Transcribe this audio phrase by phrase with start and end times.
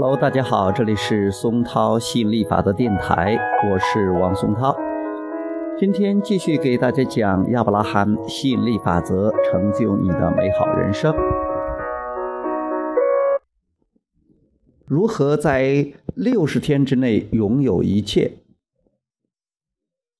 [0.00, 3.36] Hello，大家好，这里是松涛吸引力法则电台，
[3.68, 4.72] 我是王松涛。
[5.76, 11.12] 今天继续给大家讲亚伯拉罕吸引力法则，成就你的美好人生。
[14.86, 18.34] 如何在六十天之内拥有一切？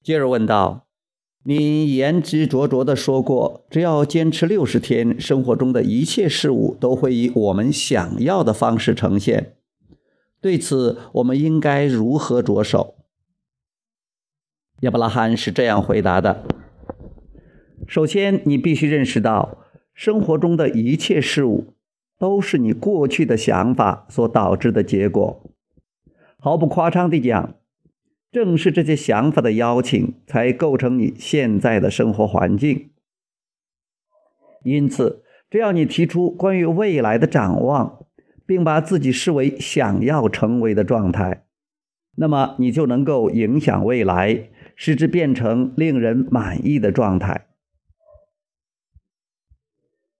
[0.03, 0.87] 接着问道
[1.47, 9.53] ：“你言之灼灼地说过，只要坚持六十天，生活中的一切事物都会以我们想要的方式呈现。
[10.41, 12.95] 对此，我们应该如何着手？”
[14.83, 16.45] 亚伯拉罕是这样回答的
[17.89, 19.59] ：“首先，你必须认识到，
[19.93, 21.75] 生活中的一切事物
[22.17, 25.43] 都是你过去的想法所导致的结果。
[26.39, 27.57] 毫不夸张地讲，
[28.31, 32.91] 正是这些想法的邀请，才构成你现在的生活环境。
[34.63, 38.07] 因此，只要你提出关于未来的展望，
[38.49, 41.45] 并把自己视为想要成为的状态，
[42.17, 44.49] 那么你就能够影响未来。”
[44.81, 47.49] 使之变成令人满意的状态。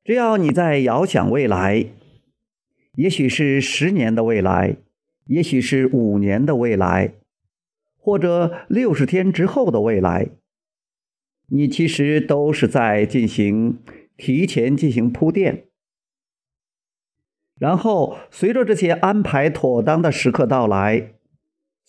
[0.03, 1.87] 只要你在遥想未来，
[2.97, 4.79] 也许是十年的未来，
[5.27, 7.15] 也许是五年的未来，
[7.97, 10.31] 或者六十天之后的未来，
[11.47, 13.79] 你其实都是在进行
[14.17, 15.68] 提前进行铺垫。
[17.59, 21.15] 然后，随着这些安排妥当的时刻到来。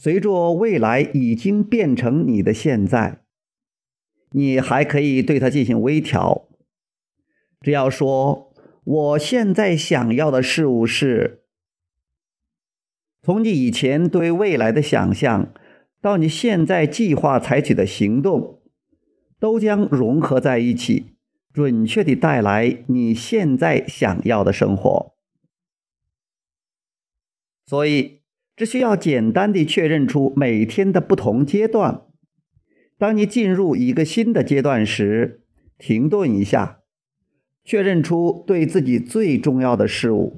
[0.01, 3.19] 随着未来已经变成你的现在，
[4.31, 6.47] 你还可以对它进行微调。
[7.59, 8.53] 只要说
[8.85, 11.41] 我现在想要的事物是，
[13.21, 15.51] 从你以前对未来的想象
[16.01, 18.61] 到你现在计划采取的行动，
[19.37, 21.17] 都将融合在一起，
[21.53, 25.18] 准确地带来你现在想要的生活。
[27.69, 28.17] 所以。
[28.59, 32.01] 只需要简单地确认出每天的不同阶段。
[32.97, 35.45] 当你进入一个新的阶段时，
[35.77, 36.81] 停顿一下，
[37.63, 40.35] 确认出对自己最重要的事物，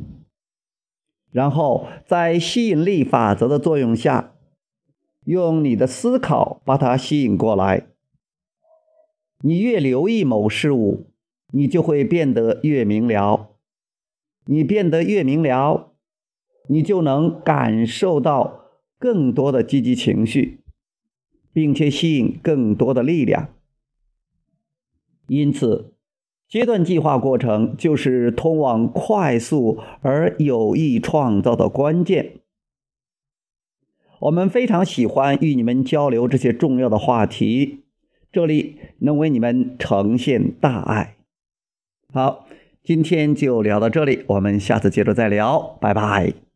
[1.31, 4.35] 然后在吸引力法则的作用下，
[5.25, 7.87] 用你的思考把它吸引过来。
[9.39, 11.07] 你越留意某事物，
[11.51, 13.55] 你就会变得越明了。
[14.45, 15.90] 你变得越明了。
[16.71, 20.61] 你就能感受到更多的积极情绪，
[21.51, 23.49] 并且吸引更多的力量。
[25.27, 25.93] 因此，
[26.47, 32.39] 阶段计划过程就是通往快速而有益创造的关键。
[34.21, 37.83] 我们非常喜欢与你们交流这些重要的话题，
[38.31, 41.17] 这里能为你们呈现大爱。
[42.13, 42.45] 好，
[42.81, 46.50] 今天就聊到这里，我们下次接着再聊，拜拜。